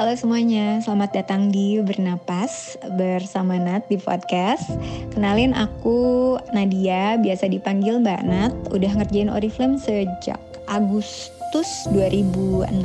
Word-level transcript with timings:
Halo 0.00 0.16
semuanya, 0.16 0.80
selamat 0.80 1.12
datang 1.12 1.52
di 1.52 1.76
Bernapas 1.76 2.72
bersama 2.96 3.60
Nat 3.60 3.84
di 3.92 4.00
podcast. 4.00 4.64
Kenalin 5.12 5.52
aku 5.52 6.40
Nadia, 6.56 7.20
biasa 7.20 7.52
dipanggil 7.52 8.00
Mbak 8.00 8.22
Nat, 8.24 8.52
udah 8.72 8.96
ngerjain 8.96 9.28
Oriflame 9.28 9.76
sejak 9.76 10.40
Agustus 10.72 11.68
2006. 11.92 12.80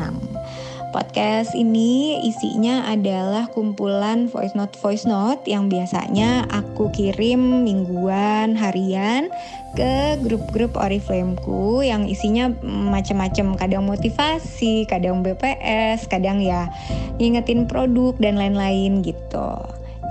Podcast 0.95 1.51
ini 1.59 2.23
isinya 2.23 2.87
adalah 2.87 3.51
kumpulan 3.51 4.31
voice 4.31 4.55
note 4.55 4.79
voice 4.79 5.03
note 5.03 5.43
yang 5.43 5.67
biasanya 5.67 6.47
aku 6.47 6.87
kirim 6.95 7.67
mingguan, 7.67 8.55
harian 8.55 9.27
ke 9.75 10.15
grup-grup 10.23 10.79
Oriflameku 10.79 11.83
yang 11.83 12.07
isinya 12.07 12.47
macam-macam, 12.63 13.59
kadang 13.59 13.83
motivasi, 13.83 14.87
kadang 14.87 15.19
BPS, 15.19 16.07
kadang 16.07 16.39
ya 16.39 16.71
ngingetin 17.19 17.67
produk 17.67 18.15
dan 18.15 18.39
lain-lain 18.39 19.03
gitu. 19.03 19.51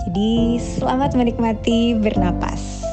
Jadi 0.04 0.60
selamat 0.60 1.16
menikmati 1.16 1.96
bernapas. 1.96 2.83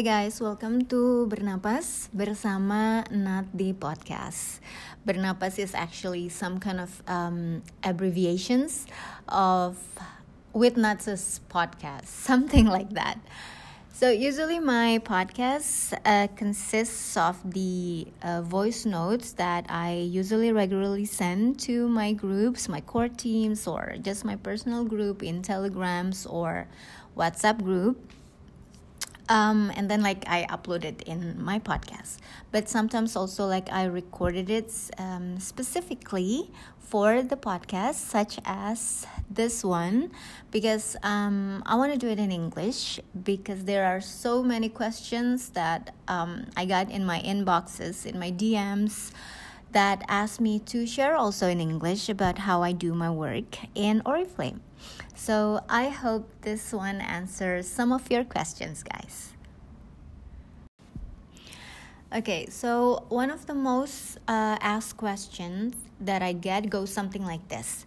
Hey 0.00 0.24
guys, 0.24 0.40
welcome 0.40 0.88
to 0.88 1.28
Bernapas 1.28 2.08
bersama 2.16 3.04
Nat 3.12 3.52
di 3.52 3.76
podcast. 3.76 4.64
Bernapas 5.04 5.60
is 5.60 5.76
actually 5.76 6.32
some 6.32 6.56
kind 6.56 6.80
of 6.80 7.04
um, 7.04 7.60
abbreviations 7.84 8.88
of 9.28 9.76
with 10.56 10.80
Nat's 10.80 11.44
podcast, 11.52 12.08
something 12.32 12.64
like 12.64 12.96
that. 12.96 13.20
So 13.92 14.08
usually 14.08 14.56
my 14.56 15.04
podcast 15.04 15.92
uh, 16.08 16.32
consists 16.32 17.20
of 17.20 17.36
the 17.44 18.08
uh, 18.24 18.40
voice 18.40 18.88
notes 18.88 19.36
that 19.36 19.68
I 19.68 20.00
usually 20.00 20.48
regularly 20.48 21.04
send 21.04 21.60
to 21.68 21.92
my 21.92 22.16
groups, 22.16 22.72
my 22.72 22.80
core 22.80 23.12
teams, 23.12 23.68
or 23.68 24.00
just 24.00 24.24
my 24.24 24.40
personal 24.40 24.88
group 24.88 25.20
in 25.20 25.44
Telegrams 25.44 26.24
or 26.24 26.72
WhatsApp 27.12 27.60
group 27.60 28.00
um, 29.30 29.72
and 29.76 29.88
then 29.88 30.02
like 30.02 30.24
I 30.26 30.44
upload 30.50 30.84
it 30.84 31.02
in 31.02 31.42
my 31.42 31.58
podcast. 31.60 32.18
But 32.50 32.68
sometimes 32.68 33.16
also 33.16 33.46
like 33.46 33.72
I 33.72 33.84
recorded 33.84 34.50
it 34.50 34.74
um, 34.98 35.38
specifically 35.38 36.50
for 36.80 37.22
the 37.22 37.36
podcast, 37.36 37.94
such 37.94 38.40
as 38.44 39.06
this 39.30 39.62
one, 39.62 40.10
because 40.50 40.96
um, 41.04 41.62
I 41.64 41.76
want 41.76 41.92
to 41.92 41.98
do 41.98 42.08
it 42.08 42.18
in 42.18 42.32
English 42.32 42.98
because 43.22 43.64
there 43.64 43.86
are 43.86 44.00
so 44.00 44.42
many 44.42 44.68
questions 44.68 45.50
that 45.50 45.94
um, 46.08 46.46
I 46.56 46.66
got 46.66 46.90
in 46.90 47.06
my 47.06 47.20
inboxes, 47.20 48.04
in 48.04 48.18
my 48.18 48.32
DMs 48.32 49.12
that 49.70 50.02
asked 50.08 50.40
me 50.40 50.58
to 50.58 50.84
share 50.84 51.14
also 51.14 51.46
in 51.46 51.60
English 51.60 52.08
about 52.08 52.38
how 52.38 52.64
I 52.64 52.72
do 52.72 52.92
my 52.92 53.10
work 53.10 53.58
in 53.76 54.02
Oriflame. 54.04 54.58
So 55.20 55.60
I 55.68 55.90
hope 55.90 56.24
this 56.40 56.72
one 56.72 57.02
answers 57.02 57.68
some 57.68 57.92
of 57.92 58.10
your 58.10 58.24
questions, 58.24 58.82
guys. 58.82 59.34
Okay, 62.10 62.46
so 62.48 63.04
one 63.10 63.30
of 63.30 63.44
the 63.44 63.52
most 63.52 64.16
uh, 64.26 64.56
asked 64.62 64.96
questions 64.96 65.76
that 66.00 66.22
I 66.22 66.32
get 66.32 66.70
goes 66.70 66.88
something 66.90 67.22
like 67.22 67.46
this. 67.48 67.84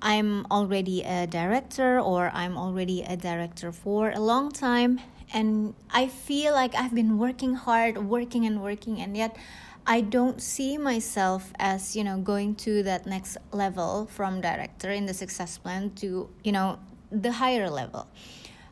I'm 0.00 0.46
already 0.50 1.02
a 1.02 1.26
director, 1.26 2.00
or 2.00 2.30
I'm 2.32 2.56
already 2.56 3.02
a 3.02 3.14
director 3.14 3.70
for 3.70 4.10
a 4.12 4.20
long 4.20 4.50
time, 4.50 5.00
and 5.34 5.74
I 5.90 6.08
feel 6.08 6.54
like 6.54 6.74
I've 6.74 6.94
been 6.94 7.18
working 7.18 7.56
hard, 7.56 7.98
working 7.98 8.46
and 8.46 8.62
working, 8.62 9.02
and 9.02 9.14
yet 9.14 9.36
I 9.86 10.00
don't 10.00 10.40
see 10.40 10.78
myself 10.78 11.52
as 11.58 11.94
you 11.94 12.04
know 12.04 12.18
going 12.18 12.54
to 12.66 12.82
that 12.84 13.06
next 13.06 13.36
level 13.52 14.06
from 14.06 14.40
director 14.40 14.90
in 14.90 15.04
the 15.06 15.12
success 15.12 15.58
plan 15.58 15.90
to 15.96 16.30
you 16.42 16.52
know 16.52 16.78
the 17.10 17.32
higher 17.32 17.68
level. 17.68 18.08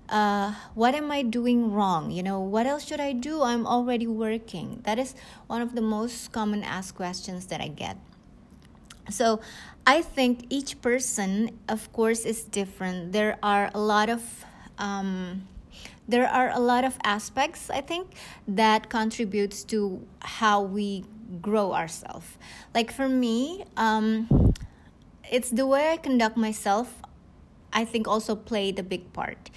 Uh, 0.08 0.52
what 0.74 0.94
am 0.94 1.10
I 1.10 1.22
doing 1.22 1.72
wrong? 1.72 2.10
You 2.10 2.22
know, 2.22 2.40
what 2.40 2.66
else 2.66 2.84
should 2.84 3.00
I 3.00 3.12
do? 3.12 3.42
I'm 3.42 3.66
already 3.66 4.06
working. 4.06 4.80
That 4.84 4.98
is 4.98 5.14
one 5.46 5.62
of 5.62 5.74
the 5.74 5.80
most 5.80 6.32
common 6.32 6.62
asked 6.62 6.96
questions 6.96 7.46
that 7.46 7.62
I 7.62 7.68
get. 7.68 7.96
So, 9.08 9.40
I 9.86 10.02
think 10.02 10.46
each 10.50 10.82
person, 10.82 11.58
of 11.68 11.90
course, 11.92 12.26
is 12.26 12.44
different. 12.44 13.12
There 13.12 13.38
are 13.42 13.70
a 13.72 13.80
lot 13.80 14.10
of 14.10 14.44
um, 14.76 15.48
there 16.08 16.28
are 16.28 16.50
a 16.50 16.58
lot 16.58 16.84
of 16.84 16.96
aspects 17.04 17.70
i 17.70 17.80
think 17.80 18.14
that 18.46 18.88
contributes 18.88 19.64
to 19.64 20.06
how 20.20 20.60
we 20.60 21.04
grow 21.40 21.72
ourselves 21.72 22.36
like 22.74 22.92
for 22.92 23.08
me 23.08 23.64
um, 23.76 24.52
it's 25.30 25.50
the 25.50 25.66
way 25.66 25.90
i 25.90 25.96
conduct 25.96 26.36
myself 26.36 27.02
i 27.72 27.84
think 27.84 28.06
also 28.06 28.34
played 28.34 28.78
a 28.78 28.82
big 28.82 29.12
part. 29.12 29.50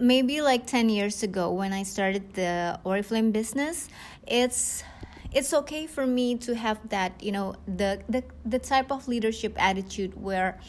Maybe 0.00 0.40
like 0.40 0.64
10 0.64 0.90
years 0.90 1.24
ago 1.24 1.50
when 1.50 1.72
i 1.72 1.82
started 1.82 2.34
the 2.34 2.78
oriflame 2.86 3.32
business 3.32 3.88
it's 4.28 4.84
it's 5.32 5.52
okay 5.52 5.86
for 5.86 6.06
me 6.06 6.36
to 6.36 6.54
have 6.54 6.78
that 6.90 7.20
you 7.20 7.32
know 7.32 7.56
the 7.66 8.00
the, 8.08 8.22
the 8.44 8.60
type 8.60 8.92
of 8.92 9.08
leadership 9.08 9.54
attitude 9.58 10.14
where 10.20 10.60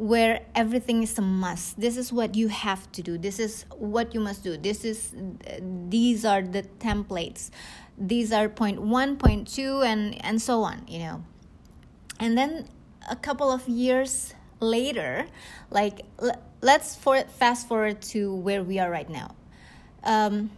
where 0.00 0.40
everything 0.54 1.02
is 1.02 1.18
a 1.18 1.20
must. 1.20 1.78
This 1.78 1.98
is 1.98 2.10
what 2.10 2.34
you 2.34 2.48
have 2.48 2.90
to 2.92 3.02
do. 3.02 3.18
This 3.18 3.38
is 3.38 3.66
what 3.76 4.14
you 4.14 4.20
must 4.20 4.42
do. 4.42 4.56
This 4.56 4.82
is 4.82 5.14
these 5.60 6.24
are 6.24 6.40
the 6.40 6.62
templates. 6.80 7.50
These 7.98 8.32
are 8.32 8.48
point 8.48 8.80
one 8.80 9.18
point 9.18 9.46
two 9.46 9.82
and 9.82 10.16
and 10.24 10.40
so 10.40 10.62
on 10.62 10.88
you 10.88 11.00
know. 11.00 11.22
And 12.18 12.36
then 12.38 12.64
a 13.10 13.16
couple 13.16 13.52
of 13.52 13.68
years 13.68 14.32
later 14.58 15.26
like 15.68 16.00
let's 16.62 16.96
for 16.96 17.20
fast 17.36 17.68
forward 17.68 18.00
to 18.16 18.34
where 18.34 18.64
we 18.64 18.78
are 18.78 18.90
right 18.90 19.10
now. 19.10 19.36
Um, 20.02 20.50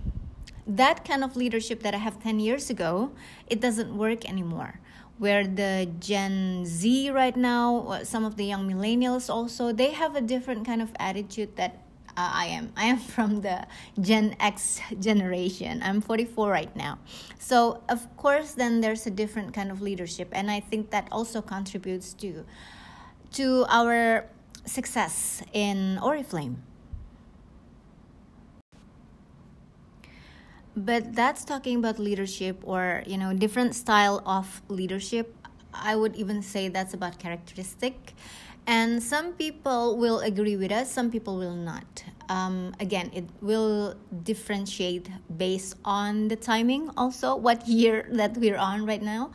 that 0.65 1.05
kind 1.05 1.25
of 1.25 1.35
leadership 1.35 1.83
that 1.83 1.93
i 1.93 1.97
have 1.97 2.23
10 2.23 2.39
years 2.39 2.71
ago 2.71 3.11
it 3.49 3.61
doesn't 3.61 3.97
work 3.99 4.25
anymore 4.25 4.79
where 5.23 5.47
the 5.47 5.89
Gen 6.01 6.67
Z 6.67 7.11
right 7.11 7.37
now, 7.37 8.01
some 8.03 8.25
of 8.25 8.35
the 8.35 8.45
young 8.45 8.69
millennials 8.69 9.31
also, 9.31 9.73
they 9.73 9.93
have 9.93 10.17
a 10.17 10.21
different 10.21 10.67
kind 10.67 10.83
of 10.83 10.91
attitude 10.99 11.55
that 11.55 11.79
uh, 12.17 12.43
I 12.43 12.47
am. 12.47 12.73
I 12.77 12.87
am 12.87 12.99
from 13.15 13.41
the 13.41 13.65
Gen 14.01 14.35
X 14.41 14.81
generation. 14.99 15.81
I'm 15.81 16.01
44 16.01 16.51
right 16.51 16.75
now. 16.75 16.99
So, 17.39 17.85
of 17.89 18.05
course, 18.17 18.55
then 18.55 18.81
there's 18.81 19.07
a 19.07 19.11
different 19.11 19.55
kind 19.55 19.71
of 19.71 19.81
leadership 19.81 20.27
and 20.33 20.51
I 20.51 20.59
think 20.59 20.91
that 20.91 21.07
also 21.13 21.41
contributes 21.41 22.13
to 22.15 22.45
to 23.39 23.65
our 23.69 24.27
success 24.67 25.41
in 25.53 26.01
Oriflame. 26.03 26.57
But 30.77 31.15
that's 31.15 31.45
talking 31.45 31.77
about 31.77 31.99
leadership 31.99 32.61
or 32.65 33.03
you 33.07 33.17
know 33.17 33.33
different 33.33 33.75
style 33.75 34.23
of 34.27 34.63
leadership. 34.69 35.35
I 35.75 35.97
would 35.97 36.17
even 36.17 36.43
say 36.43 36.69
that's 36.69 36.95
about 36.95 37.19
characteristic. 37.19 38.15
And 38.67 39.03
some 39.03 39.33
people 39.33 39.97
will 39.99 40.21
agree 40.21 40.57
with 40.57 40.71
us 40.71 40.91
some 40.91 41.11
people 41.11 41.37
will 41.37 41.57
not. 41.57 42.05
Um, 42.29 42.75
again 42.81 43.11
it 43.13 43.25
will 43.41 43.95
differentiate 44.23 45.11
based 45.37 45.77
on 45.85 46.29
the 46.29 46.37
timing 46.37 46.89
also 46.97 47.35
what 47.35 47.67
year 47.67 48.07
that 48.13 48.37
we're 48.37 48.57
on 48.57 48.87
right 48.87 49.03
now. 49.03 49.33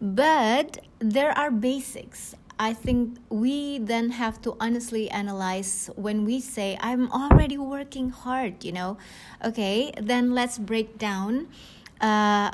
But 0.00 0.84
there 0.98 1.32
are 1.36 1.50
basics 1.50 2.34
I 2.58 2.72
think 2.72 3.18
we 3.28 3.78
then 3.78 4.10
have 4.10 4.40
to 4.42 4.56
honestly 4.60 5.10
analyze 5.10 5.90
when 5.94 6.24
we 6.24 6.40
say, 6.40 6.78
I'm 6.80 7.12
already 7.12 7.58
working 7.58 8.08
hard, 8.10 8.64
you 8.64 8.72
know. 8.72 8.96
Okay, 9.44 9.92
then 10.00 10.34
let's 10.34 10.56
break 10.58 10.96
down 10.96 11.48
uh, 12.00 12.50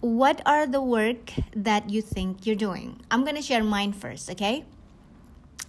what 0.00 0.40
are 0.46 0.66
the 0.66 0.80
work 0.80 1.32
that 1.56 1.90
you 1.90 2.02
think 2.02 2.46
you're 2.46 2.56
doing. 2.56 3.00
I'm 3.10 3.24
to 3.24 3.42
share 3.42 3.64
mine 3.64 3.92
first, 3.92 4.30
okay? 4.30 4.64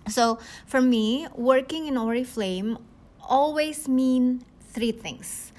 So 0.07 0.39
for 0.65 0.81
me, 0.81 1.27
working 1.33 1.87
in 1.87 1.95
Oriflame 1.95 2.77
always 3.21 3.87
mean 3.87 4.43
three 4.69 4.91
things. 4.91 5.51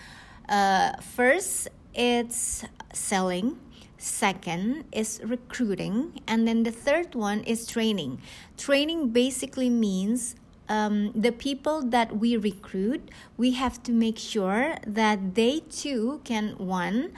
Uh, 0.49 0.93
first, 1.01 1.69
it's 1.95 2.65
selling 2.93 3.59
Second 4.05 4.85
is 4.93 5.23
recruiting. 5.25 6.21
And 6.27 6.47
then 6.47 6.63
the 6.63 6.71
third 6.71 7.15
one 7.15 7.41
is 7.45 7.67
training. 7.67 8.21
Training 8.59 9.09
basically 9.17 9.71
means 9.71 10.37
um, 10.69 11.11
the 11.15 11.33
people 11.33 11.81
that 11.81 12.19
we 12.19 12.37
recruit, 12.37 13.09
we 13.39 13.53
have 13.53 13.83
to 13.85 13.93
make 13.93 14.19
sure 14.19 14.77
that 14.87 15.35
they 15.35 15.61
too 15.71 16.21
can, 16.23 16.51
one, 16.59 17.13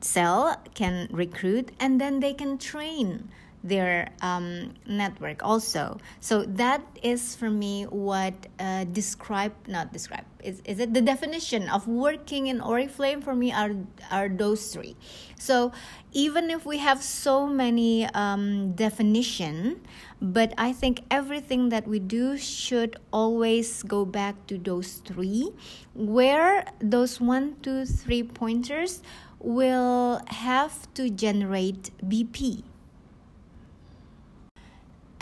sell, 0.00 0.62
can 0.74 1.08
recruit, 1.10 1.72
and 1.80 2.00
then 2.00 2.20
they 2.20 2.34
can 2.34 2.56
train 2.56 3.28
their 3.64 4.08
um, 4.20 4.74
network 4.86 5.44
also. 5.44 5.98
So 6.20 6.44
that 6.44 6.82
is 7.02 7.36
for 7.36 7.50
me 7.50 7.84
what 7.84 8.34
uh, 8.58 8.84
describe 8.84 9.52
not 9.68 9.92
describe 9.92 10.24
is, 10.42 10.60
is 10.64 10.80
it 10.80 10.92
the 10.92 11.00
definition 11.00 11.68
of 11.68 11.86
working 11.86 12.48
in 12.48 12.60
Oriflame 12.60 13.22
for 13.22 13.34
me 13.34 13.52
are 13.52 13.74
are 14.10 14.28
those 14.28 14.74
three. 14.74 14.96
So 15.38 15.72
even 16.12 16.50
if 16.50 16.66
we 16.66 16.78
have 16.78 17.02
so 17.02 17.46
many 17.46 18.06
um, 18.14 18.72
definition, 18.72 19.80
but 20.20 20.52
I 20.58 20.72
think 20.72 21.02
everything 21.10 21.68
that 21.70 21.86
we 21.86 21.98
do 21.98 22.36
should 22.36 22.96
always 23.12 23.82
go 23.82 24.04
back 24.04 24.46
to 24.48 24.58
those 24.58 24.94
three, 25.04 25.50
where 25.94 26.64
those 26.80 27.20
one, 27.20 27.56
two, 27.62 27.86
three 27.86 28.22
pointers 28.22 29.02
will 29.38 30.20
have 30.28 30.92
to 30.94 31.10
generate 31.10 31.90
BP 32.06 32.62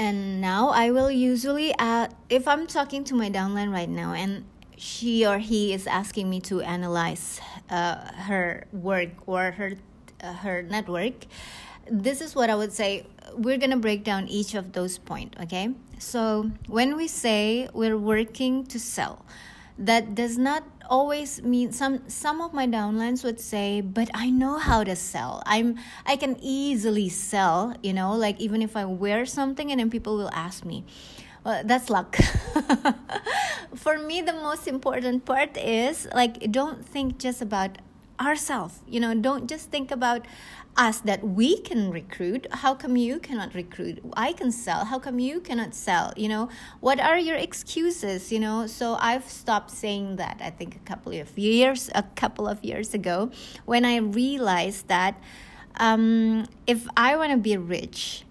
and 0.00 0.40
now 0.40 0.70
I 0.70 0.90
will 0.90 1.10
usually 1.10 1.74
uh, 1.78 2.08
if 2.30 2.48
I'm 2.48 2.66
talking 2.66 3.04
to 3.04 3.14
my 3.14 3.28
downline 3.28 3.70
right 3.70 3.88
now 3.88 4.14
and 4.14 4.44
she 4.78 5.26
or 5.26 5.36
he 5.38 5.74
is 5.74 5.86
asking 5.86 6.30
me 6.30 6.40
to 6.48 6.62
analyze 6.62 7.38
uh, 7.68 7.96
her 8.28 8.64
work 8.72 9.10
or 9.26 9.50
her 9.52 9.72
uh, 10.24 10.32
her 10.32 10.62
network 10.62 11.26
this 11.86 12.22
is 12.22 12.34
what 12.34 12.48
I 12.48 12.56
would 12.56 12.72
say 12.72 13.04
we're 13.36 13.58
going 13.58 13.76
to 13.76 13.82
break 13.88 14.02
down 14.02 14.26
each 14.28 14.54
of 14.54 14.72
those 14.72 14.96
points 14.96 15.38
okay? 15.42 15.74
So 15.98 16.50
when 16.66 16.96
we 16.96 17.06
say 17.06 17.68
we're 17.74 17.98
working 17.98 18.64
to 18.72 18.80
sell 18.80 19.26
that 19.76 20.14
does 20.14 20.38
not 20.38 20.64
always 20.90 21.40
mean 21.42 21.70
some 21.72 22.02
some 22.08 22.42
of 22.42 22.52
my 22.52 22.66
downlines 22.66 23.22
would 23.22 23.38
say 23.38 23.80
but 23.80 24.10
i 24.12 24.28
know 24.28 24.58
how 24.58 24.82
to 24.82 24.96
sell. 24.96 25.42
I'm 25.46 25.78
i 26.04 26.16
can 26.16 26.36
easily 26.42 27.08
sell 27.08 27.74
you 27.82 27.92
know 27.94 28.12
like 28.14 28.40
even 28.40 28.60
if 28.60 28.76
i 28.76 28.84
wear 28.84 29.24
something 29.24 29.70
and 29.70 29.80
then 29.80 29.88
people 29.88 30.16
will 30.16 30.34
ask 30.34 30.64
me. 30.64 30.84
Well, 31.42 31.62
that's 31.64 31.88
luck. 31.88 32.16
For 33.74 33.98
me 33.98 34.20
the 34.20 34.34
most 34.34 34.68
important 34.68 35.24
part 35.24 35.56
is 35.56 36.06
like 36.12 36.52
don't 36.52 36.84
think 36.84 37.16
just 37.16 37.40
about 37.40 37.78
ourselves 38.20 38.80
you 38.86 39.00
know 39.00 39.14
don't 39.14 39.48
just 39.48 39.70
think 39.70 39.90
about 39.90 40.26
us 40.76 41.00
that 41.00 41.22
we 41.22 41.60
can 41.60 41.90
recruit 41.90 42.46
how 42.52 42.74
come 42.74 42.96
you 42.96 43.18
cannot 43.18 43.54
recruit? 43.54 44.00
I 44.16 44.32
can 44.32 44.52
sell 44.52 44.84
how 44.84 44.98
come 44.98 45.18
you 45.18 45.40
cannot 45.40 45.74
sell? 45.74 46.12
You 46.16 46.28
know 46.28 46.48
what 46.80 47.00
are 47.00 47.18
your 47.18 47.36
excuses? 47.36 48.32
You 48.32 48.40
know 48.40 48.66
so 48.66 48.96
i've 49.00 49.28
stopped 49.28 49.70
saying 49.70 50.16
that 50.16 50.40
i 50.40 50.50
think 50.50 50.76
a 50.76 50.78
couple 50.80 51.12
of 51.12 51.36
years 51.38 51.90
a 51.94 52.02
couple 52.02 52.46
of 52.48 52.62
years 52.64 52.94
ago 52.94 53.30
when 53.64 53.84
i 53.84 53.96
realized 53.96 54.88
that 54.88 55.20
um, 55.76 56.46
if 56.66 56.86
i 56.96 57.16
want 57.16 57.30
to 57.32 57.36
be 57.36 57.56
rich 57.56 58.24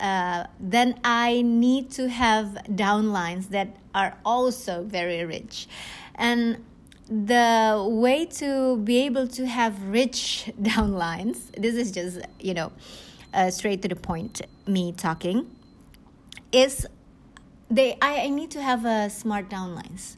uh, 0.00 0.44
then 0.60 0.98
I 1.04 1.42
need 1.42 1.90
to 1.92 2.08
have 2.08 2.58
downlines 2.68 3.48
that 3.48 3.76
are 3.94 4.18
also 4.24 4.84
very 4.84 5.24
rich. 5.24 5.68
And 6.14 6.64
the 7.08 7.86
way 7.88 8.26
to 8.26 8.78
be 8.78 8.98
able 8.98 9.28
to 9.28 9.46
have 9.46 9.80
rich 9.88 10.50
downlines 10.62 11.50
this 11.56 11.74
is 11.74 11.92
just 11.92 12.18
you 12.40 12.54
know 12.54 12.72
uh, 13.34 13.50
straight 13.50 13.82
to 13.82 13.88
the 13.88 13.96
point 13.96 14.42
me 14.66 14.92
talking 14.92 15.48
is 16.52 16.86
they 17.70 17.96
I, 18.02 18.22
I 18.22 18.28
need 18.28 18.50
to 18.52 18.62
have 18.62 18.84
a 18.84 19.10
smart 19.10 19.48
downlines 19.48 20.16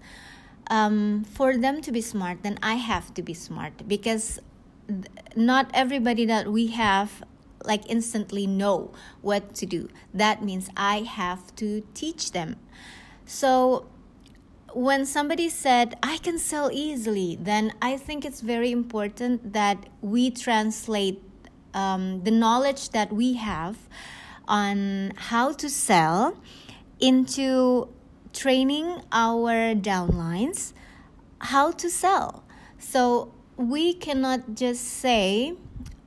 um, 0.70 1.25
for 1.25 1.56
them 1.56 1.81
to 1.82 1.93
be 1.93 2.00
smart 2.00 2.43
then 2.43 2.58
i 2.62 2.75
have 2.75 3.12
to 3.14 3.23
be 3.23 3.35
smart 3.35 3.87
because 3.87 4.40
not 5.37 5.70
everybody 5.75 6.25
that 6.26 6.50
we 6.50 6.69
have 6.69 7.23
like 7.64 7.82
instantly 7.88 8.46
know 8.46 8.93
what 9.20 9.55
to 9.55 9.67
do. 9.67 9.88
That 10.14 10.43
means 10.43 10.70
i 10.76 11.00
have 11.00 11.55
to 11.56 11.82
teach 11.94 12.32
them. 12.32 12.56
So 13.26 13.87
when 14.75 15.05
somebody 15.06 15.49
said 15.49 15.97
i 16.03 16.19
can 16.19 16.38
sell 16.38 16.70
easily 16.73 17.37
then 17.41 17.73
i 17.81 17.97
think 17.97 18.25
it's 18.25 18.41
very 18.41 18.70
important 18.70 19.53
that 19.53 19.79
we 20.00 20.31
translate 20.31 21.23
um, 21.75 22.23
the 22.25 22.31
knowledge 22.31 22.91
that 22.91 23.12
we 23.12 23.35
have 23.35 23.76
on 24.47 25.12
how 25.17 25.53
to 25.53 25.69
sell 25.69 26.37
into 27.00 27.88
training 28.32 29.03
our 29.12 29.75
downlines 29.75 30.73
how 31.41 31.71
to 31.71 31.88
sell 31.88 32.44
so 32.79 33.32
we 33.56 33.93
cannot 33.93 34.55
just 34.55 34.85
say 34.85 35.55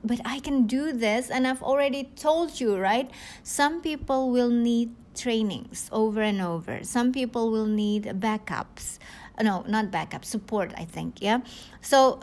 but 0.03 0.19
I 0.25 0.39
can 0.39 0.65
do 0.65 0.91
this. 0.93 1.29
And 1.29 1.47
I've 1.47 1.61
already 1.61 2.05
told 2.15 2.59
you, 2.59 2.77
right? 2.77 3.09
Some 3.43 3.81
people 3.81 4.31
will 4.31 4.49
need 4.49 4.95
trainings 5.15 5.89
over 5.91 6.21
and 6.21 6.41
over. 6.41 6.83
Some 6.83 7.11
people 7.11 7.51
will 7.51 7.65
need 7.65 8.03
backups. 8.03 8.99
Uh, 9.37 9.43
no, 9.43 9.63
not 9.67 9.91
backup, 9.91 10.25
support, 10.25 10.73
I 10.77 10.85
think. 10.85 11.21
Yeah. 11.21 11.41
So 11.81 12.19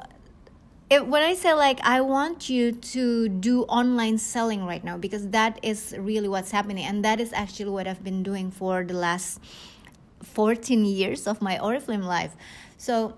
if, 0.91 1.05
when 1.05 1.23
I 1.23 1.35
say 1.35 1.53
like 1.53 1.81
I 1.83 2.01
want 2.01 2.49
you 2.49 2.73
to 2.73 3.29
do 3.29 3.63
online 3.65 4.19
selling 4.19 4.65
right 4.65 4.83
now 4.83 4.97
because 4.97 5.29
that 5.29 5.59
is 5.63 5.95
really 5.99 6.29
what's 6.29 6.51
happening 6.51 6.85
and 6.85 7.05
that 7.05 7.21
is 7.21 7.33
actually 7.33 7.71
what 7.71 7.87
I've 7.87 8.03
been 8.03 8.23
doing 8.23 8.51
for 8.51 8.85
the 8.85 8.95
last 8.95 9.41
14 10.23 10.85
years 10.85 11.27
of 11.27 11.43
my 11.43 11.59
Oriflame 11.59 12.05
life. 12.05 12.35
So 12.77 13.17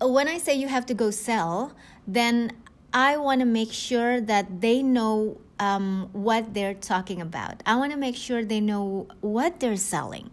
when 0.00 0.28
I 0.28 0.38
say 0.38 0.54
you 0.54 0.68
have 0.68 0.86
to 0.86 0.94
go 0.94 1.10
sell, 1.10 1.72
then 2.06 2.52
I 2.92 3.16
want 3.16 3.40
to 3.40 3.46
make 3.46 3.72
sure 3.72 4.20
that 4.20 4.60
they 4.60 4.82
know 4.82 5.40
um, 5.60 6.08
what 6.12 6.54
they're 6.54 6.74
talking 6.74 7.20
about. 7.20 7.62
I 7.66 7.76
want 7.76 7.92
to 7.92 7.98
make 7.98 8.16
sure 8.16 8.44
they 8.44 8.60
know 8.60 9.08
what 9.20 9.60
they're 9.60 9.76
selling. 9.76 10.30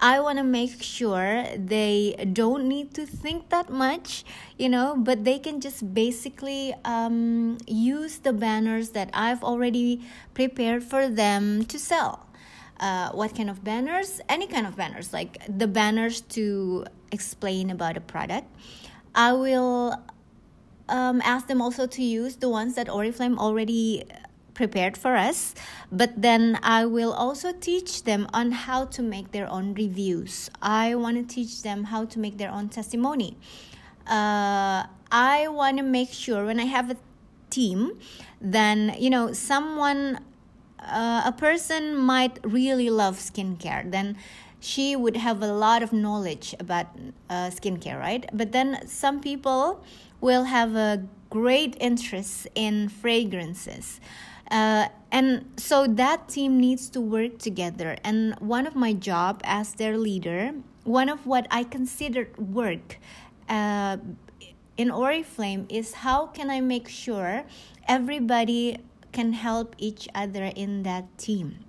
I 0.00 0.20
want 0.20 0.38
to 0.38 0.44
make 0.44 0.80
sure 0.80 1.44
they 1.56 2.14
don't 2.32 2.68
need 2.68 2.94
to 2.94 3.04
think 3.04 3.48
that 3.48 3.68
much, 3.68 4.24
you 4.56 4.68
know, 4.68 4.94
but 4.96 5.24
they 5.24 5.40
can 5.40 5.60
just 5.60 5.92
basically 5.92 6.72
um, 6.84 7.58
use 7.66 8.18
the 8.18 8.32
banners 8.32 8.90
that 8.90 9.10
I've 9.12 9.42
already 9.42 10.06
prepared 10.34 10.84
for 10.84 11.08
them 11.08 11.64
to 11.64 11.78
sell. 11.78 12.28
Uh, 12.78 13.10
what 13.10 13.34
kind 13.34 13.50
of 13.50 13.64
banners? 13.64 14.20
Any 14.28 14.46
kind 14.46 14.68
of 14.68 14.76
banners, 14.76 15.12
like 15.12 15.42
the 15.48 15.66
banners 15.66 16.20
to 16.38 16.86
explain 17.10 17.70
about 17.70 17.96
a 17.96 18.00
product. 18.00 18.46
I 19.16 19.32
will 19.32 20.00
um, 20.88 21.20
ask 21.24 21.48
them 21.48 21.60
also 21.60 21.88
to 21.88 22.02
use 22.02 22.36
the 22.36 22.48
ones 22.48 22.76
that 22.76 22.86
Oriflame 22.86 23.36
already 23.36 24.04
prepared 24.58 24.96
for 24.98 25.14
us. 25.14 25.54
But 26.00 26.10
then 26.26 26.58
I 26.78 26.84
will 26.84 27.14
also 27.24 27.48
teach 27.68 28.02
them 28.02 28.26
on 28.34 28.46
how 28.66 28.80
to 28.96 29.00
make 29.14 29.30
their 29.30 29.48
own 29.56 29.66
reviews. 29.74 30.50
I 30.60 30.86
want 31.02 31.14
to 31.20 31.24
teach 31.36 31.62
them 31.62 31.84
how 31.92 32.02
to 32.12 32.18
make 32.18 32.36
their 32.42 32.50
own 32.50 32.68
testimony. 32.68 33.38
Uh, 34.18 34.80
I 35.30 35.46
want 35.48 35.78
to 35.78 35.84
make 35.84 36.10
sure 36.10 36.44
when 36.44 36.58
I 36.58 36.68
have 36.76 36.90
a 36.90 36.96
team, 37.50 37.80
then, 38.40 38.78
you 38.98 39.10
know, 39.14 39.32
someone, 39.32 40.18
uh, 40.80 41.22
a 41.32 41.34
person 41.46 41.94
might 41.94 42.34
really 42.42 42.90
love 42.90 43.16
skincare. 43.30 43.88
Then 43.96 44.16
she 44.58 44.96
would 44.96 45.16
have 45.16 45.38
a 45.40 45.52
lot 45.66 45.80
of 45.86 45.92
knowledge 45.92 46.54
about 46.58 46.86
uh, 47.30 47.48
skincare, 47.58 47.98
right? 48.08 48.28
But 48.32 48.50
then 48.50 48.68
some 48.88 49.20
people 49.20 49.84
will 50.20 50.44
have 50.44 50.74
a 50.74 51.06
great 51.30 51.76
interest 51.78 52.48
in 52.54 52.88
fragrances. 52.88 54.00
Uh, 54.50 54.88
and 55.10 55.44
so 55.56 55.86
that 55.86 56.28
team 56.28 56.58
needs 56.58 56.88
to 56.90 57.00
work 57.00 57.38
together. 57.38 57.96
And 58.04 58.34
one 58.40 58.66
of 58.66 58.74
my 58.74 58.92
job 58.92 59.40
as 59.44 59.74
their 59.74 59.98
leader, 59.98 60.52
one 60.84 61.08
of 61.08 61.26
what 61.26 61.46
I 61.50 61.64
consider 61.64 62.28
work 62.38 62.98
uh, 63.48 63.98
in 64.76 64.88
Oriflame 64.88 65.70
is 65.70 65.94
how 65.94 66.26
can 66.26 66.50
I 66.50 66.60
make 66.60 66.88
sure 66.88 67.44
everybody 67.86 68.78
can 69.12 69.32
help 69.32 69.74
each 69.78 70.08
other 70.14 70.52
in 70.54 70.82
that 70.84 71.04
team. 71.18 71.64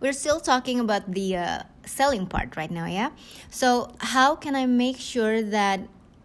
We're 0.00 0.12
still 0.12 0.40
talking 0.40 0.80
about 0.80 1.12
the 1.12 1.36
uh, 1.36 1.58
selling 1.84 2.26
part 2.26 2.56
right 2.56 2.70
now, 2.70 2.86
yeah? 2.86 3.10
So, 3.50 3.92
how 3.98 4.34
can 4.36 4.54
I 4.56 4.66
make 4.66 4.98
sure 4.98 5.42
that 5.42 5.80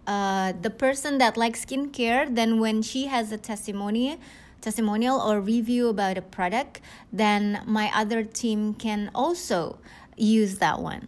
uh, 0.08 0.53
the 0.62 0.70
person 0.70 1.17
that 1.20 1.38
likes 1.38 1.65
skincare, 1.65 2.34
then 2.34 2.60
when 2.60 2.81
she 2.81 3.08
has 3.08 3.31
a 3.31 3.38
testimony, 3.38 4.20
testimonial 4.62 5.20
or 5.20 5.41
review 5.41 5.89
about 5.89 6.18
a 6.18 6.22
product, 6.22 6.82
then 7.12 7.62
my 7.65 7.91
other 7.94 8.24
team 8.24 8.74
can 8.74 9.12
also 9.13 9.80
use 10.15 10.60
that 10.60 10.80
one. 10.80 11.08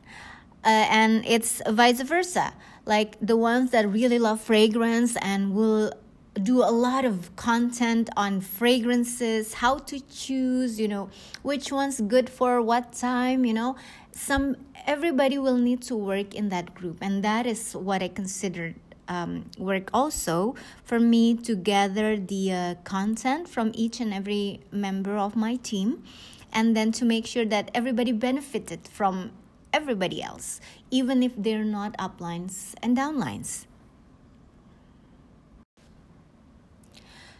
Uh, 0.65 0.87
and 0.89 1.25
it's 1.25 1.61
vice 1.69 2.01
versa. 2.01 2.53
Like 2.85 3.17
the 3.21 3.37
ones 3.37 3.71
that 3.71 3.87
really 3.87 4.19
love 4.19 4.41
fragrance 4.41 5.15
and 5.21 5.53
will 5.53 5.93
do 6.41 6.63
a 6.63 6.71
lot 6.71 7.05
of 7.05 7.35
content 7.35 8.09
on 8.17 8.41
fragrances, 8.41 9.53
how 9.55 9.77
to 9.77 9.99
choose, 9.99 10.79
you 10.79 10.87
know, 10.87 11.09
which 11.43 11.71
one's 11.71 12.01
good 12.01 12.29
for 12.29 12.61
what 12.61 12.93
time, 12.93 13.45
you 13.45 13.53
know. 13.53 13.75
Some 14.11 14.57
everybody 14.85 15.37
will 15.37 15.57
need 15.57 15.81
to 15.81 15.95
work 15.95 16.33
in 16.35 16.49
that 16.49 16.73
group 16.73 16.97
and 17.01 17.23
that 17.23 17.45
is 17.45 17.73
what 17.73 18.03
I 18.03 18.09
consider 18.09 18.73
um, 19.07 19.49
work 19.57 19.89
also 19.93 20.55
for 20.83 20.99
me 20.99 21.35
to 21.35 21.55
gather 21.55 22.17
the 22.17 22.51
uh, 22.51 22.75
content 22.83 23.47
from 23.47 23.71
each 23.73 23.99
and 23.99 24.13
every 24.13 24.61
member 24.71 25.17
of 25.17 25.35
my 25.35 25.55
team 25.57 26.03
and 26.51 26.75
then 26.75 26.91
to 26.93 27.05
make 27.05 27.25
sure 27.25 27.45
that 27.45 27.71
everybody 27.73 28.11
benefited 28.11 28.87
from 28.87 29.31
everybody 29.73 30.21
else, 30.21 30.61
even 30.91 31.23
if 31.23 31.33
they're 31.35 31.65
not 31.65 31.97
uplines 31.97 32.75
and 32.81 32.95
downlines. 32.95 33.65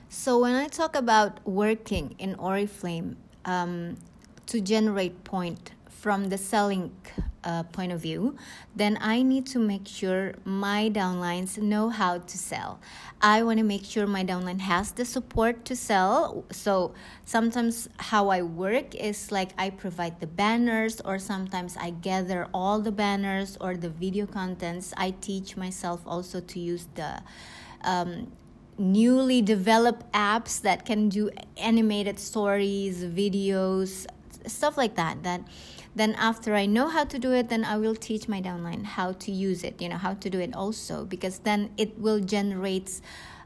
So, 0.09 0.39
when 0.39 0.55
I 0.55 0.67
talk 0.67 0.95
about 0.95 1.45
working 1.45 2.15
in 2.19 2.35
Oriflame 2.35 3.15
um, 3.45 3.97
to 4.47 4.61
generate 4.61 5.23
point 5.23 5.71
from 5.89 6.29
the 6.29 6.37
selling 6.37 6.91
uh, 7.43 7.63
point 7.63 7.91
of 7.91 7.99
view, 8.01 8.35
then 8.75 8.97
I 9.01 9.21
need 9.21 9.45
to 9.47 9.59
make 9.59 9.87
sure 9.87 10.33
my 10.45 10.89
downlines 10.89 11.57
know 11.57 11.89
how 11.89 12.19
to 12.19 12.37
sell. 12.37 12.79
I 13.21 13.43
want 13.43 13.57
to 13.59 13.63
make 13.63 13.85
sure 13.85 14.05
my 14.07 14.23
downline 14.23 14.59
has 14.59 14.91
the 14.91 15.05
support 15.05 15.65
to 15.65 15.75
sell. 15.75 16.45
So 16.51 16.93
sometimes 17.25 17.89
how 17.97 18.29
I 18.29 18.41
work 18.41 18.95
is 18.95 19.31
like 19.31 19.51
I 19.57 19.69
provide 19.69 20.19
the 20.19 20.27
banners, 20.27 21.01
or 21.01 21.19
sometimes 21.19 21.77
I 21.77 21.91
gather 21.91 22.47
all 22.53 22.79
the 22.79 22.91
banners 22.91 23.57
or 23.61 23.75
the 23.75 23.89
video 23.89 24.25
contents. 24.25 24.93
I 24.97 25.11
teach 25.21 25.55
myself 25.57 26.01
also 26.05 26.39
to 26.41 26.59
use 26.59 26.87
the 26.95 27.21
um, 27.81 28.31
newly 28.77 29.41
developed 29.41 30.11
apps 30.13 30.61
that 30.61 30.85
can 30.85 31.07
do 31.07 31.29
animated 31.57 32.19
stories, 32.19 33.03
videos, 33.03 34.07
stuff 34.47 34.77
like 34.77 34.95
that. 34.95 35.23
That 35.23 35.41
then 35.95 36.15
after 36.15 36.55
i 36.55 36.65
know 36.65 36.87
how 36.89 37.03
to 37.03 37.19
do 37.19 37.31
it 37.31 37.49
then 37.49 37.63
i 37.63 37.77
will 37.77 37.95
teach 37.95 38.27
my 38.27 38.41
downline 38.41 38.83
how 38.83 39.11
to 39.13 39.31
use 39.31 39.63
it 39.63 39.81
you 39.81 39.87
know 39.89 39.97
how 39.97 40.13
to 40.13 40.29
do 40.29 40.39
it 40.39 40.55
also 40.55 41.05
because 41.05 41.39
then 41.39 41.69
it 41.77 41.97
will 41.99 42.19
generate 42.19 43.01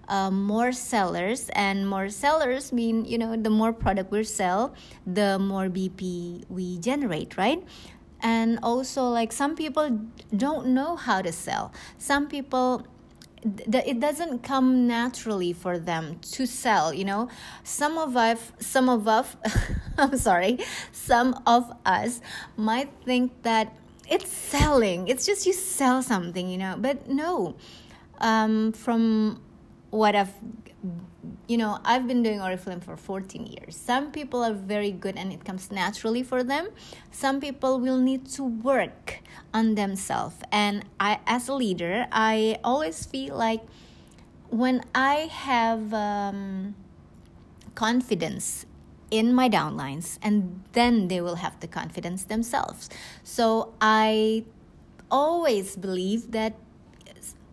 uh, 0.08 0.32
more 0.32 0.72
sellers 0.72 1.50
and 1.50 1.88
more 1.88 2.10
sellers 2.10 2.72
mean 2.72 3.04
you 3.04 3.18
know 3.18 3.36
the 3.36 3.50
more 3.50 3.74
product 3.74 4.12
we 4.12 4.24
sell 4.24 4.74
the 5.06 5.38
more 5.40 5.68
bp 5.68 6.44
we 6.50 6.78
generate 6.80 7.36
right 7.38 7.64
and 8.22 8.58
also 8.64 9.04
like 9.04 9.32
some 9.32 9.56
people 9.56 10.00
don't 10.36 10.68
know 10.68 10.96
how 10.96 11.22
to 11.22 11.32
sell 11.32 11.72
some 11.98 12.28
people 12.28 12.88
it 13.44 14.00
doesn't 14.00 14.44
come 14.44 14.88
naturally 14.88 15.54
for 15.54 15.78
them 15.78 16.20
to 16.32 16.46
sell 16.46 16.94
you 16.94 17.06
know? 17.06 17.30
Some 17.64 17.98
of 17.98 18.18
us 18.18 18.52
some 18.60 18.90
of 18.90 19.08
us 19.08 19.36
i'm 19.98 20.18
sorry 20.18 20.60
some 20.92 21.42
of 21.46 21.72
us 21.86 22.22
might 22.56 22.92
think 23.06 23.44
that 23.44 23.76
it's 24.10 24.32
selling 24.32 25.08
it's 25.08 25.26
just 25.26 25.46
you 25.46 25.54
sell 25.54 26.02
something 26.02 26.50
you 26.50 26.58
know? 26.58 26.76
But 26.78 27.10
no 27.10 27.56
um, 28.20 28.72
from 28.74 29.42
what 29.90 30.16
i've 30.16 30.34
you 31.48 31.58
know, 31.58 31.80
I've 31.86 32.08
been 32.08 32.24
doing 32.24 32.40
Oriflame 32.40 32.84
for 32.84 32.98
14 32.98 33.46
years. 33.46 33.76
Some 33.76 34.12
people 34.12 34.44
are 34.44 34.54
very 34.54 34.92
good 34.92 35.16
and 35.16 35.32
it 35.32 35.46
comes 35.46 35.72
naturally 35.72 36.24
for 36.24 36.44
them. 36.44 36.70
Some 37.12 37.40
people 37.40 37.80
will 37.80 37.98
need 37.98 38.28
to 38.32 38.44
work 38.44 39.20
on 39.54 39.76
themselves. 39.76 40.36
And 40.52 40.84
I, 41.00 41.20
as 41.26 41.48
a 41.48 41.54
leader, 41.54 42.08
I 42.12 42.60
always 42.64 43.06
feel 43.06 43.36
like 43.38 43.62
when 44.50 44.84
I 44.94 45.30
have 45.32 45.94
um, 45.94 46.76
confidence 47.76 48.66
in 49.10 49.34
my 49.34 49.50
downlines, 49.50 50.20
and 50.22 50.64
then 50.74 51.08
they 51.08 51.22
will 51.22 51.36
have 51.36 51.60
the 51.60 51.68
confidence 51.68 52.24
themselves. 52.26 52.90
So 53.24 53.74
I 53.80 54.44
always 55.10 55.76
believe 55.76 56.32
that 56.32 56.56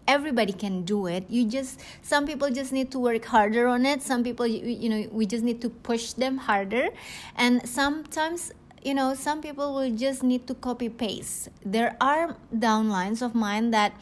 everybody 0.06 0.52
can 0.52 0.82
do 0.82 1.06
it. 1.06 1.24
You 1.28 1.46
just 1.46 1.80
some 2.02 2.26
people 2.26 2.50
just 2.50 2.72
need 2.72 2.90
to 2.92 2.98
work 2.98 3.24
harder 3.24 3.66
on 3.66 3.86
it. 3.86 4.02
Some 4.02 4.22
people 4.22 4.46
you, 4.46 4.66
you 4.66 4.88
know 4.88 5.08
we 5.10 5.26
just 5.26 5.44
need 5.44 5.60
to 5.62 5.70
push 5.70 6.12
them 6.12 6.38
harder. 6.38 6.88
And 7.36 7.66
sometimes 7.68 8.52
you 8.82 8.94
know 8.94 9.14
some 9.14 9.40
people 9.40 9.74
will 9.74 9.94
just 9.94 10.22
need 10.22 10.46
to 10.46 10.54
copy 10.54 10.88
paste. 10.88 11.48
There 11.64 11.96
are 12.00 12.36
downlines 12.54 13.22
of 13.22 13.34
mine 13.34 13.70
that 13.70 13.92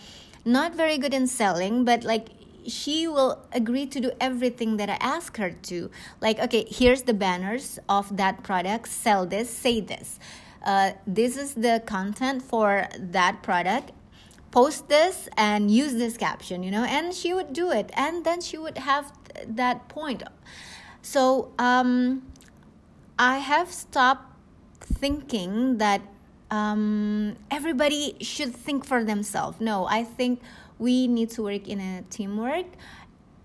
not 0.45 0.75
very 0.75 0.99
good 0.99 1.15
in 1.15 1.27
selling 1.27 1.85
but 1.85 2.05
like 2.05 2.29
she 2.67 3.09
will 3.09 3.45
agree 3.53 3.87
to 3.87 4.01
do 4.01 4.11
everything 4.21 4.77
that 4.77 4.89
I 4.89 4.97
ask 5.01 5.37
her 5.37 5.51
to. 5.51 5.91
Like, 6.21 6.39
okay, 6.39 6.65
here's 6.69 7.03
the 7.03 7.15
banners 7.15 7.79
of 7.89 8.17
that 8.17 8.43
product, 8.43 8.89
sell 8.89 9.27
this, 9.27 9.51
say 9.51 9.81
this. 9.81 10.19
Uh, 10.65 10.93
this 11.05 11.37
is 11.37 11.55
the 11.55 11.83
content 11.87 12.43
for 12.43 12.87
that 12.97 13.43
product 13.43 13.91
post 14.53 14.89
this 14.89 15.29
and 15.37 15.71
use 15.71 15.95
this 15.95 16.17
caption 16.17 16.63
you 16.63 16.71
know 16.71 16.85
and 16.85 17.13
she 17.13 17.33
would 17.33 17.53
do 17.53 17.73
it 17.73 17.91
and 17.95 18.25
then 18.25 18.41
she 18.41 18.57
would 18.57 18.79
have 18.79 19.13
th- 19.25 19.49
that 19.49 19.89
point. 19.89 20.23
So 21.01 21.51
um, 21.59 22.23
i 23.19 23.39
have 23.39 23.73
stopped 23.73 24.29
thinking 24.81 25.79
that 25.79 26.03
um, 26.51 27.37
everybody 27.51 28.17
should 28.21 28.55
think 28.55 28.85
for 28.85 29.03
themselves. 29.03 29.61
No 29.61 29.87
i 29.87 30.05
think 30.05 30.41
we 30.79 31.09
need 31.09 31.31
to 31.31 31.43
work 31.43 31.67
in 31.67 31.81
a 31.81 32.03
teamwork. 32.11 32.67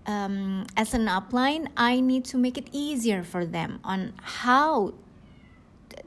Um, 0.06 0.64
as 0.74 0.94
an 0.94 1.04
upline 1.06 1.68
i 1.76 2.00
need 2.00 2.24
to 2.32 2.38
make 2.38 2.56
it 2.56 2.68
easier 2.72 3.22
for 3.22 3.44
them 3.44 3.78
on 3.84 4.14
how 4.22 4.94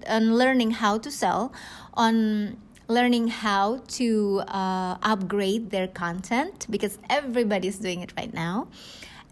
on 0.08 0.38
learning 0.38 0.72
how 0.72 0.98
to 0.98 1.12
sell 1.12 1.54
on 1.94 2.58
learning 2.92 3.30
how 3.30 3.80
to 3.88 4.44
uh, 4.48 4.98
upgrade 5.02 5.70
their 5.72 5.88
content 5.88 6.68
because 6.70 7.00
everybody's 7.10 7.78
doing 7.78 8.02
it 8.02 8.12
right 8.18 8.34
now. 8.34 8.68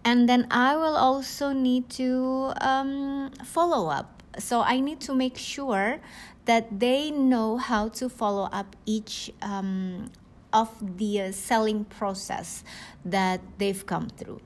And 0.06 0.30
then 0.30 0.48
I 0.50 0.76
will 0.76 0.96
also 0.96 1.52
need 1.52 1.90
to 2.02 2.54
um, 2.62 3.32
follow 3.44 3.90
up. 3.90 4.24
So 4.40 4.62
I 4.62 4.80
need 4.80 5.02
to 5.02 5.14
make 5.14 5.38
sure 5.38 6.00
that 6.46 6.80
they 6.80 7.12
know 7.12 7.58
how 7.58 7.90
to 7.90 8.08
follow 8.08 8.48
up 8.52 8.76
each 8.86 9.32
um, 9.42 10.10
of 10.54 10.98
the 10.98 11.22
uh, 11.22 11.32
selling 11.32 11.84
process 11.86 12.64
that 13.04 13.42
they've 13.58 13.86
come 13.86 14.08
through. 14.10 14.40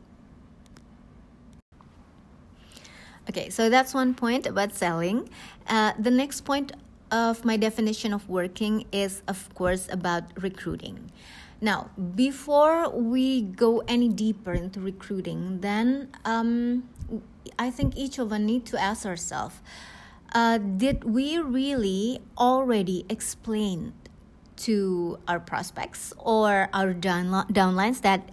Okay, 3.29 3.50
so 3.50 3.70
that's 3.70 3.93
one 3.93 4.13
point 4.15 4.46
about 4.46 4.74
selling. 4.74 5.29
Uh, 5.67 5.93
the 5.98 6.12
next 6.12 6.41
point 6.41 6.74
of 7.13 7.46
my 7.46 7.55
definition 7.55 8.12
of 8.12 8.27
working 8.27 8.86
is, 8.91 9.22
of 9.27 9.53
course, 9.53 9.88
about 9.91 10.24
recruiting. 10.41 11.12
Now, 11.62 11.91
before 12.15 12.89
we 12.89 13.43
go 13.43 13.84
any 13.88 14.10
deeper 14.10 14.51
into 14.51 14.82
recruiting, 14.82 15.62
then 15.62 16.10
um, 16.25 16.89
I 17.58 17.70
think 17.70 17.96
each 17.96 18.17
of 18.17 18.34
us 18.34 18.39
need 18.39 18.65
to 18.65 18.82
ask 18.82 19.05
ourselves: 19.05 19.62
uh, 20.34 20.58
Did 20.58 21.03
we 21.05 21.38
really 21.38 22.20
already 22.38 23.05
explain 23.08 23.93
to 24.65 25.20
our 25.27 25.39
prospects 25.39 26.13
or 26.17 26.67
our 26.74 26.93
downlines 26.93 28.01
that 28.01 28.27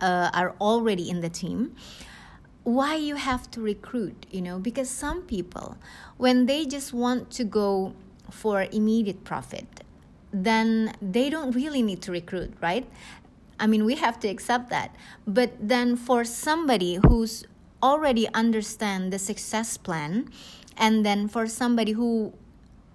uh, 0.00 0.30
are 0.32 0.56
already 0.58 1.08
in 1.08 1.20
the 1.20 1.30
team? 1.30 1.76
why 2.64 2.94
you 2.94 3.16
have 3.16 3.50
to 3.50 3.60
recruit 3.60 4.24
you 4.30 4.40
know 4.40 4.56
because 4.56 4.88
some 4.88 5.22
people 5.22 5.76
when 6.16 6.46
they 6.46 6.64
just 6.64 6.92
want 6.92 7.28
to 7.28 7.42
go 7.42 7.92
for 8.32 8.66
immediate 8.72 9.24
profit, 9.24 9.66
then 10.32 10.94
they 11.00 11.28
don't 11.30 11.52
really 11.52 11.82
need 11.82 12.00
to 12.02 12.12
recruit, 12.12 12.52
right? 12.60 12.88
I 13.60 13.66
mean, 13.66 13.84
we 13.84 13.94
have 13.96 14.18
to 14.20 14.28
accept 14.28 14.70
that. 14.70 14.96
But 15.26 15.52
then 15.60 15.96
for 15.96 16.24
somebody 16.24 16.98
who's 17.06 17.44
already 17.82 18.28
understand 18.34 19.12
the 19.12 19.18
success 19.18 19.76
plan, 19.76 20.30
and 20.76 21.04
then 21.04 21.28
for 21.28 21.46
somebody 21.46 21.92
who 21.92 22.32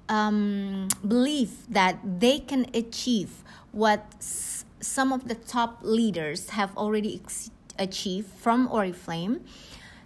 um, 0.09 0.87
believe 1.07 1.67
that 1.69 1.99
they 2.19 2.39
can 2.39 2.65
achieve 2.73 3.43
what 3.71 4.05
s- 4.19 4.65
some 4.79 5.11
of 5.13 5.27
the 5.27 5.35
top 5.35 5.79
leaders 5.81 6.49
have 6.51 6.75
already 6.77 7.21
ex- 7.23 7.51
achieved 7.77 8.27
from 8.27 8.67
Oriflame, 8.69 9.41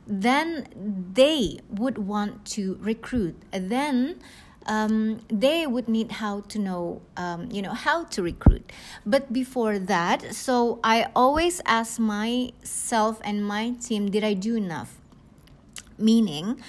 then 0.08 0.68
they 1.14 1.60
would 1.70 1.98
want 1.98 2.44
to 2.46 2.78
recruit. 2.82 3.36
Then 3.52 4.20
um, 4.66 5.22
they 5.28 5.66
would 5.66 5.88
need 5.88 6.14
how 6.14 6.42
to 6.42 6.60
know 6.60 7.02
um, 7.18 7.50
you 7.52 7.62
know 7.62 7.74
how 7.74 8.04
to 8.06 8.22
recruit. 8.22 8.72
But 9.06 9.34
before 9.34 9.80
that 9.80 10.36
so 10.36 10.80
i 10.84 11.08
always 11.16 11.62
ask 11.66 12.00
myself 12.00 13.20
and 13.24 13.46
my 13.46 13.72
team 13.82 14.10
did 14.10 14.24
i 14.24 14.34
do 14.34 14.56
enough? 14.56 14.98
Meaning 15.98 16.62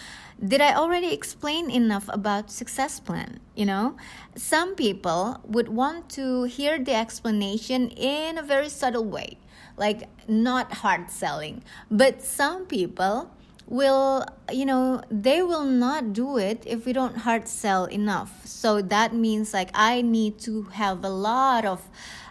did 0.43 0.61
i 0.61 0.75
already 0.75 1.13
explain 1.13 1.71
enough 1.71 2.09
about 2.09 2.51
success 2.51 2.99
plan 2.99 3.39
you 3.55 3.67
know? 3.67 3.97
Some 4.35 4.75
people 4.75 5.41
would 5.45 5.69
want 5.69 6.09
to 6.11 6.45
hear 6.45 6.79
the 6.79 6.95
explanation 6.95 7.89
in 7.91 8.39
a 8.39 8.43
very 8.43 8.69
subtle 8.69 9.05
way 9.05 9.39
like 9.77 10.09
not 10.29 10.73
hard 10.73 11.11
selling. 11.11 11.63
But 11.91 12.23
some 12.23 12.67
people 12.67 13.31
will 13.73 14.27
you 14.53 14.67
know 14.67 15.01
they 15.11 15.41
will 15.41 15.65
not 15.65 16.13
do 16.13 16.37
it 16.37 16.63
if 16.67 16.85
we 16.85 16.93
don't 16.93 17.17
hard 17.17 17.49
sell 17.49 17.87
enough. 17.87 18.47
So 18.47 18.83
that 18.83 19.15
means 19.15 19.55
like 19.55 19.71
i 19.75 20.03
need 20.03 20.39
to 20.41 20.63
have 20.77 21.03
a 21.05 21.09
lot 21.09 21.65
of 21.65 21.81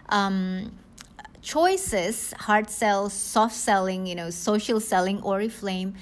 um, 0.08 0.70
choices 1.42 2.32
hard 2.46 2.70
sell 2.70 3.10
soft 3.10 3.56
selling 3.56 4.06
you 4.06 4.14
know 4.14 4.30
social 4.30 4.78
selling 4.78 5.18
oriflame 5.22 5.94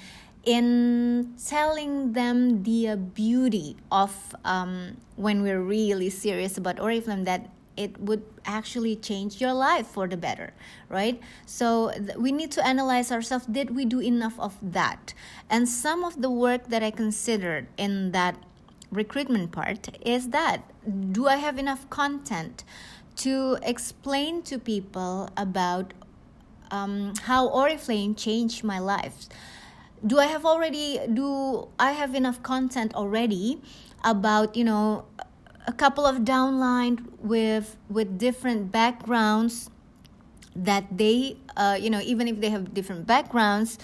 in 0.45 1.33
telling 1.43 2.13
them 2.13 2.61
the 2.61 2.95
beauty 2.95 3.75
of 3.91 4.35
um, 4.45 4.97
when 5.15 5.41
we're 5.41 5.61
really 5.61 6.11
serious 6.11 6.57
about 6.57 6.77
oriflame 6.77 7.25
that 7.25 7.49
it 7.77 7.99
would 7.99 8.23
actually 8.45 8.95
change 8.95 9.39
your 9.39 9.53
life 9.53 9.87
for 9.87 10.07
the 10.07 10.17
better 10.17 10.53
right? 10.89 11.19
So 11.45 11.91
th- 11.91 12.17
we 12.17 12.31
need 12.31 12.51
to 12.51 12.65
analyze 12.65 13.11
ourselves 13.11 13.45
did 13.45 13.75
we 13.75 13.85
do 13.85 13.99
enough 13.99 14.39
of 14.39 14.57
that? 14.61 15.13
And 15.49 15.67
some 15.67 16.03
of 16.03 16.21
the 16.21 16.29
work 16.29 16.67
that 16.67 16.83
i 16.83 16.91
considered 16.91 17.67
in 17.77 18.11
that 18.11 18.35
recruitment 18.91 19.51
part 19.51 19.97
is 20.05 20.29
that 20.29 20.63
do 21.13 21.27
i 21.27 21.37
have 21.37 21.57
enough 21.57 21.89
content 21.89 22.63
to 23.15 23.57
explain 23.63 24.41
to 24.41 24.59
people 24.59 25.29
about 25.37 25.93
um, 26.71 27.13
how 27.23 27.47
oriflame 27.49 28.17
changed 28.17 28.63
my 28.63 28.79
life 28.79 29.27
do 30.05 30.19
i 30.19 30.25
have 30.25 30.45
already 30.45 30.99
do 31.13 31.67
i 31.79 31.91
have 31.91 32.13
enough 32.15 32.41
content 32.43 32.93
already 32.95 33.61
about 34.03 34.55
you 34.57 34.63
know 34.63 35.05
a 35.67 35.73
couple 35.73 36.05
of 36.05 36.19
downline 36.19 37.05
with 37.19 37.77
with 37.89 38.17
different 38.17 38.71
backgrounds 38.71 39.69
that 40.55 40.85
they 40.91 41.37
uh, 41.55 41.77
you 41.79 41.89
know 41.89 42.01
even 42.01 42.27
if 42.27 42.39
they 42.39 42.49
have 42.49 42.73
different 42.73 43.05
backgrounds 43.05 43.77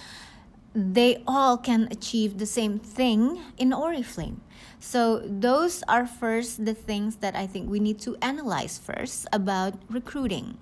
they 0.74 1.24
all 1.26 1.58
can 1.58 1.88
achieve 1.90 2.38
the 2.38 2.46
same 2.46 2.78
thing 2.78 3.42
in 3.58 3.72
oriflame. 3.72 4.38
So 4.80 5.24
those 5.26 5.82
are 5.88 6.06
first 6.06 6.66
the 6.66 6.76
things 6.76 7.18
that 7.18 7.36
i 7.36 7.48
think 7.48 7.70
we 7.70 7.80
need 7.80 8.00
to 8.06 8.16
analyze 8.22 8.78
first 8.78 9.26
about 9.34 9.74
recruiting 9.90 10.58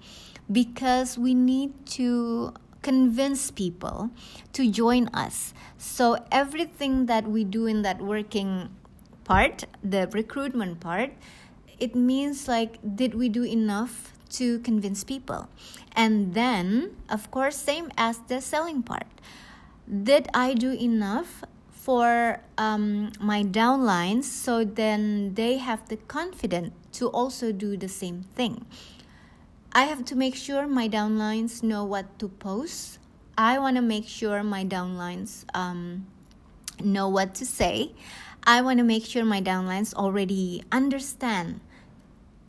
because 0.51 1.17
we 1.17 1.33
need 1.33 1.85
to 1.99 2.53
convince 2.81 3.49
people 3.49 4.11
to 4.53 4.69
join 4.69 5.09
us. 5.09 5.53
So 5.77 6.23
everything 6.31 7.07
that 7.07 7.27
we 7.27 7.43
do 7.43 7.65
in 7.65 7.81
that 7.81 7.99
working 7.99 8.69
part, 9.25 9.65
the 9.83 10.07
recruitment 10.13 10.79
part, 10.79 11.11
it 11.79 11.95
means 11.95 12.47
like, 12.47 12.79
did 12.95 13.13
we 13.13 13.27
do 13.27 13.43
enough 13.43 14.13
to 14.29 14.59
convince 14.59 15.03
people? 15.03 15.49
And 15.95 16.33
then, 16.33 16.95
of 17.09 17.29
course, 17.31 17.57
same 17.57 17.91
as 17.97 18.19
the 18.27 18.39
selling 18.39 18.81
part. 18.83 19.07
Did 19.85 20.29
I 20.33 20.53
do 20.53 20.71
enough 20.71 21.43
for 21.69 22.39
um, 22.57 23.11
my 23.19 23.43
downlines 23.43 24.23
so 24.23 24.63
then 24.63 25.33
they 25.35 25.57
have 25.57 25.87
the 25.89 25.97
confidence 25.97 26.73
to 26.93 27.07
also 27.09 27.51
do 27.51 27.75
the 27.77 27.89
same 27.89 28.23
thing? 28.23 28.65
I 29.73 29.83
have 29.83 30.05
to 30.05 30.15
make 30.15 30.35
sure 30.35 30.67
my 30.67 30.87
downlines 30.87 31.61
know 31.61 31.83
what 31.83 32.17
to 32.19 32.29
post. 32.29 32.99
I 33.37 33.59
want 33.59 33.75
to 33.75 33.81
make 33.81 34.07
sure 34.07 34.41
my 34.41 34.63
downlines 34.63 35.43
um, 35.53 36.07
know 36.81 37.09
what 37.09 37.35
to 37.35 37.45
say. 37.45 37.91
I 38.45 38.61
want 38.61 38.77
to 38.77 38.83
make 38.83 39.05
sure 39.05 39.25
my 39.25 39.41
downlines 39.41 39.93
already 39.93 40.63
understand 40.71 41.61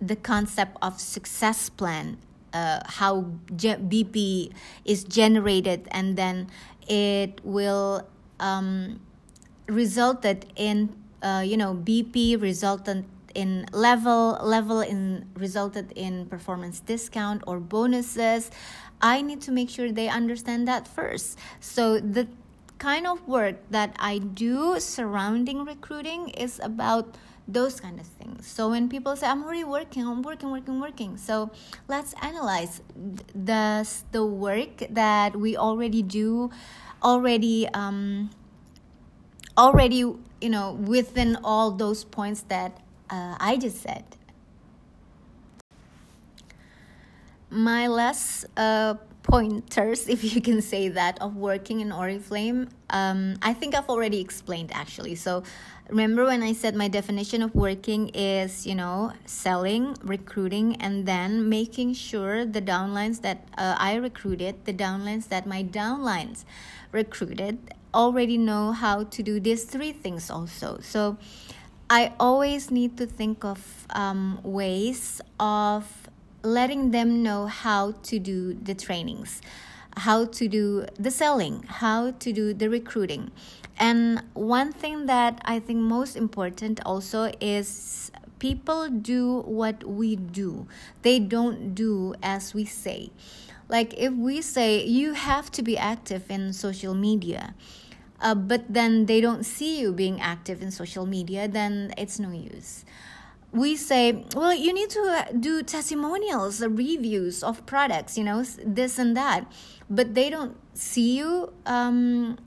the 0.00 0.16
concept 0.16 0.76
of 0.82 1.00
success 1.00 1.70
plan, 1.70 2.18
uh, 2.52 2.80
how 2.84 3.32
BP 3.50 4.52
is 4.84 5.04
generated, 5.04 5.88
and 5.90 6.16
then 6.16 6.48
it 6.86 7.40
will 7.44 8.06
um, 8.38 9.00
resulted 9.68 10.46
in 10.54 10.94
uh, 11.22 11.42
you 11.44 11.56
know 11.56 11.74
BP 11.74 12.40
resulted 12.40 13.04
in 13.34 13.66
level 13.72 14.38
level 14.42 14.80
in 14.80 15.26
resulted 15.34 15.92
in 15.92 16.26
performance 16.26 16.80
discount 16.80 17.42
or 17.46 17.58
bonuses. 17.58 18.50
I 19.00 19.22
need 19.22 19.40
to 19.42 19.52
make 19.52 19.68
sure 19.68 19.92
they 19.92 20.08
understand 20.08 20.66
that 20.68 20.88
first. 20.88 21.38
So 21.60 22.00
the 22.00 22.28
kind 22.78 23.06
of 23.06 23.26
work 23.26 23.56
that 23.70 23.96
I 23.98 24.18
do 24.18 24.78
surrounding 24.80 25.64
recruiting 25.64 26.28
is 26.30 26.60
about 26.62 27.16
those 27.48 27.80
kind 27.80 28.00
of 28.00 28.06
things. 28.06 28.46
So 28.46 28.70
when 28.70 28.88
people 28.88 29.14
say 29.16 29.26
I'm 29.26 29.44
already 29.44 29.64
working, 29.64 30.06
I'm 30.06 30.22
working, 30.22 30.50
working, 30.50 30.80
working. 30.80 31.16
So 31.16 31.50
let's 31.88 32.14
analyze 32.20 32.82
the 33.34 33.88
the 34.10 34.24
work 34.24 34.82
that 34.90 35.36
we 35.36 35.56
already 35.56 36.02
do, 36.02 36.50
already 37.02 37.68
um, 37.68 38.30
already 39.56 39.98
you 40.40 40.50
know 40.50 40.72
within 40.72 41.36
all 41.44 41.70
those 41.70 42.04
points 42.04 42.42
that 42.48 42.78
uh, 43.10 43.36
I 43.38 43.56
just 43.56 43.80
said. 43.80 44.04
My 47.48 47.86
last 47.86 48.44
uh, 48.56 48.94
pointers, 49.26 50.08
if 50.14 50.24
you 50.24 50.40
can 50.40 50.62
say 50.62 50.88
that, 50.88 51.20
of 51.20 51.36
working 51.36 51.80
in 51.80 51.90
Oriflame, 51.90 52.70
um, 52.90 53.36
I 53.42 53.52
think 53.52 53.74
I've 53.74 53.88
already 53.88 54.20
explained 54.20 54.70
actually. 54.72 55.16
So 55.16 55.42
remember 55.90 56.24
when 56.24 56.42
I 56.42 56.52
said 56.52 56.74
my 56.74 56.88
definition 56.88 57.42
of 57.42 57.54
working 57.54 58.08
is, 58.10 58.66
you 58.66 58.74
know, 58.74 59.12
selling, 59.26 59.96
recruiting, 60.02 60.76
and 60.76 61.06
then 61.06 61.48
making 61.48 61.94
sure 61.94 62.44
the 62.44 62.62
downlines 62.62 63.20
that 63.22 63.48
uh, 63.58 63.76
I 63.78 63.96
recruited, 63.96 64.64
the 64.64 64.72
downlines 64.72 65.28
that 65.28 65.46
my 65.46 65.62
downlines 65.62 66.44
recruited, 66.92 67.58
already 67.92 68.38
know 68.38 68.72
how 68.72 69.04
to 69.04 69.22
do 69.22 69.40
these 69.40 69.64
three 69.64 69.92
things 69.92 70.30
also. 70.30 70.78
So 70.80 71.16
I 71.88 72.12
always 72.18 72.70
need 72.70 72.96
to 72.98 73.06
think 73.06 73.44
of 73.44 73.86
um, 73.90 74.40
ways 74.42 75.20
of 75.38 75.86
letting 76.46 76.92
them 76.92 77.22
know 77.22 77.46
how 77.46 77.92
to 78.04 78.18
do 78.18 78.54
the 78.54 78.74
trainings, 78.74 79.42
how 79.96 80.24
to 80.24 80.46
do 80.48 80.86
the 80.98 81.10
selling, 81.10 81.64
how 81.64 82.12
to 82.12 82.32
do 82.32 82.54
the 82.54 82.70
recruiting. 82.70 83.32
And 83.78 84.22
one 84.32 84.72
thing 84.72 85.06
that 85.06 85.42
I 85.44 85.58
think 85.58 85.80
most 85.80 86.16
important 86.16 86.80
also 86.86 87.32
is 87.40 88.10
people 88.38 88.88
do 88.88 89.40
what 89.42 89.84
we 89.84 90.16
do. 90.16 90.66
They 91.02 91.18
don't 91.18 91.74
do 91.74 92.14
as 92.22 92.54
we 92.54 92.64
say. 92.64 93.10
Like 93.68 93.92
if 93.98 94.12
we 94.12 94.40
say 94.40 94.84
you 94.84 95.14
have 95.14 95.50
to 95.52 95.62
be 95.62 95.76
active 95.76 96.30
in 96.30 96.52
social 96.52 96.94
media, 96.94 97.54
uh, 98.20 98.34
but 98.34 98.64
then 98.68 99.06
they 99.06 99.20
don't 99.20 99.44
see 99.44 99.80
you 99.80 99.92
being 99.92 100.20
active 100.20 100.62
in 100.62 100.70
social 100.70 101.04
media, 101.04 101.48
then 101.48 101.92
it's 101.98 102.18
no 102.18 102.30
use 102.30 102.84
we 103.56 103.74
say, 103.76 104.24
well, 104.34 104.54
you 104.54 104.72
need 104.72 104.90
to 104.90 105.00
uh, 105.00 105.24
do 105.38 105.62
testimonials, 105.62 106.60
reviews 106.60 107.42
of 107.42 107.64
products, 107.66 108.18
you 108.18 108.24
know, 108.24 108.44
this 108.64 108.98
and 108.98 109.16
that, 109.16 109.50
but 109.88 110.14
they 110.14 110.28
don't 110.30 110.56
see 110.74 111.16
you 111.16 111.52
um, 111.64 112.38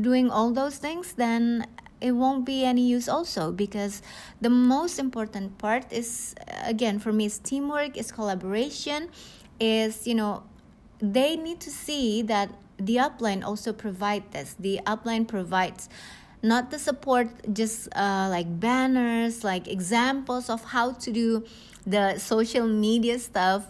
doing 0.00 0.30
all 0.30 0.52
those 0.52 0.76
things, 0.76 1.14
then 1.14 1.66
it 2.00 2.12
won't 2.12 2.44
be 2.44 2.64
any 2.64 2.86
use 2.86 3.08
also 3.08 3.50
because 3.50 4.02
the 4.40 4.50
most 4.50 4.98
important 4.98 5.58
part 5.58 5.92
is 5.92 6.34
again 6.62 6.96
for 6.96 7.12
me 7.12 7.24
is 7.24 7.40
teamwork 7.40 7.96
is 7.96 8.12
collaboration 8.12 9.08
is 9.58 10.06
you 10.06 10.14
know 10.14 10.44
they 11.00 11.34
need 11.34 11.58
to 11.58 11.70
see 11.70 12.22
that 12.22 12.50
the 12.78 12.96
upline 12.96 13.44
also 13.44 13.72
provide 13.72 14.30
this. 14.32 14.54
The 14.58 14.80
upline 14.86 15.26
provides 15.26 15.88
not 16.42 16.70
the 16.70 16.78
support 16.78 17.28
just 17.52 17.88
uh, 17.96 18.28
like 18.30 18.60
banners 18.60 19.44
like 19.44 19.66
examples 19.68 20.48
of 20.48 20.64
how 20.64 20.92
to 20.92 21.12
do 21.12 21.44
the 21.86 22.18
social 22.18 22.66
media 22.66 23.18
stuff 23.18 23.66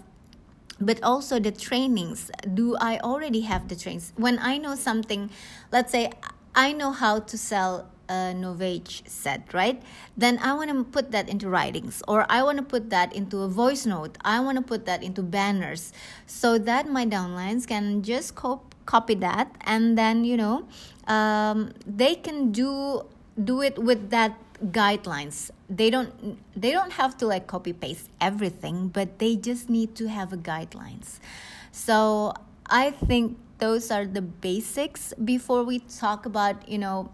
but 0.81 1.02
also 1.02 1.38
the 1.38 1.50
trainings 1.50 2.31
do 2.54 2.76
i 2.81 2.98
already 2.98 3.40
have 3.40 3.68
the 3.68 3.76
trainings 3.76 4.12
when 4.16 4.38
i 4.40 4.59
know 4.59 4.74
something 4.74 5.31
let's 5.72 5.92
say 5.92 6.11
i 6.54 6.72
know 6.72 6.92
how 6.92 7.18
to 7.18 7.38
sell 7.38 7.88
a 8.09 8.33
Novage 8.35 9.07
set, 9.07 9.52
right? 9.52 9.83
Then 10.16 10.38
I 10.38 10.54
want 10.54 10.70
to 10.70 10.85
put 10.85 11.12
that 11.12 11.28
into 11.28 11.48
writings 11.48 12.02
or 12.09 12.26
I 12.28 12.42
want 12.42 12.59
to 12.59 12.64
put 12.64 12.90
that 12.90 13.12
into 13.14 13.42
a 13.42 13.48
voice 13.48 13.87
note. 13.87 14.16
I 14.24 14.40
want 14.40 14.57
to 14.57 14.62
put 14.62 14.87
that 14.87 15.02
into 15.02 15.22
banners 15.22 15.92
so 16.26 16.59
that 16.59 16.88
my 16.88 17.04
downlines 17.04 17.66
can 17.66 18.02
just 18.02 18.35
cop- 18.35 18.67
copy 18.88 19.14
that 19.14 19.55
and 19.62 19.96
then, 20.01 20.24
you 20.24 20.37
know, 20.37 20.66
um, 21.07 21.72
they 21.87 22.14
can 22.14 22.53
do 22.53 23.05
do 23.53 23.62
it 23.62 23.79
with 23.79 24.11
that 24.11 24.35
guidelines. 24.72 25.51
They 25.70 25.90
don't 25.90 26.11
they 26.57 26.72
don't 26.72 26.92
have 26.92 27.16
to 27.18 27.27
like 27.27 27.46
copy 27.46 27.72
paste 27.72 28.09
everything 28.20 28.88
but 28.88 29.18
they 29.22 29.37
just 29.37 29.68
need 29.68 29.94
to 30.01 30.09
have 30.09 30.33
a 30.33 30.40
guidelines. 30.51 31.20
So 31.70 32.35
i 32.68 32.90
think 32.90 33.38
those 33.59 33.90
are 33.90 34.07
the 34.07 34.22
basics 34.22 35.14
before 35.24 35.64
we 35.64 35.81
talk 35.81 36.27
about 36.27 36.68
you 36.68 36.79
know 36.79 37.11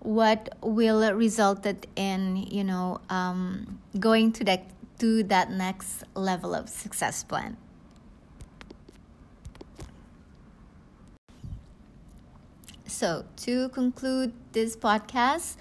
what 0.00 0.48
will 0.62 1.12
resulted 1.14 1.86
in 1.96 2.36
you 2.36 2.64
know 2.64 3.00
um, 3.10 3.78
going 3.98 4.32
to 4.32 4.44
that 4.44 4.64
to 4.98 5.22
that 5.24 5.50
next 5.50 6.04
level 6.14 6.54
of 6.54 6.68
success 6.68 7.22
plan 7.22 7.56
So, 12.86 13.24
to 13.38 13.68
conclude 13.70 14.32
this 14.52 14.76
podcast, 14.76 15.56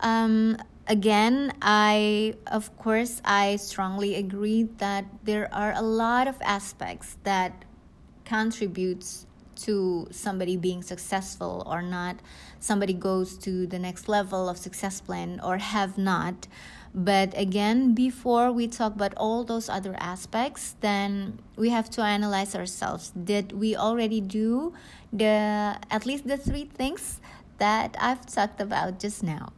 um, 0.00 0.56
again, 0.88 1.52
I, 1.62 2.34
of 2.48 2.76
course, 2.76 3.22
I 3.24 3.56
strongly 3.56 4.16
agree 4.16 4.64
that 4.78 5.04
there 5.22 5.52
are 5.54 5.72
a 5.72 5.82
lot 5.82 6.26
of 6.26 6.36
aspects 6.42 7.16
that 7.22 7.64
contributes 8.24 9.26
to 9.56 10.08
somebody 10.10 10.56
being 10.56 10.82
successful 10.82 11.62
or 11.64 11.80
not. 11.80 12.16
Somebody 12.58 12.92
goes 12.92 13.38
to 13.38 13.68
the 13.68 13.78
next 13.78 14.08
level 14.08 14.48
of 14.48 14.58
success 14.58 15.00
plan 15.00 15.40
or 15.44 15.58
have 15.58 15.96
not 15.96 16.48
but 16.94 17.36
again 17.36 17.92
before 17.92 18.52
we 18.52 18.68
talk 18.68 18.94
about 18.94 19.12
all 19.16 19.42
those 19.42 19.68
other 19.68 19.96
aspects 19.98 20.76
then 20.80 21.38
we 21.56 21.70
have 21.70 21.90
to 21.90 22.00
analyze 22.02 22.54
ourselves. 22.54 23.10
Did 23.10 23.52
we 23.52 23.74
already 23.74 24.20
do 24.20 24.72
the 25.12 25.78
at 25.90 26.06
least 26.06 26.26
the 26.26 26.36
three 26.36 26.64
things 26.64 27.20
that 27.58 27.94
i've 28.00 28.26
talked 28.26 28.60
about 28.60 28.98
just 28.98 29.22
now 29.22 29.52